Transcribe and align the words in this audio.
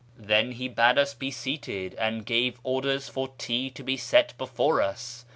Then 0.17 0.53
he 0.53 0.67
bade 0.67 0.97
us 0.97 1.13
be 1.13 1.29
seated, 1.29 1.93
and 1.93 2.25
gave 2.25 2.59
orders 2.63 3.07
for 3.07 3.33
tea 3.37 3.69
to 3.69 3.83
be 3.83 3.97
set 3.97 4.35
before 4.39 4.81
us. 4.81 5.25